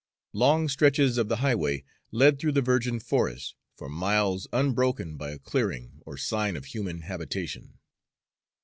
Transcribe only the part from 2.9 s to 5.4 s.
forest, for miles unbroken by a